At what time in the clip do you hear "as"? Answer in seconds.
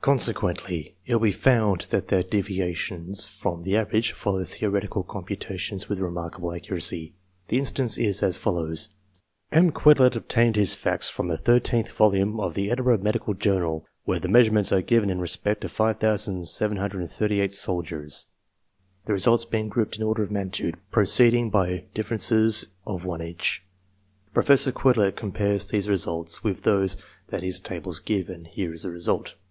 8.22-8.38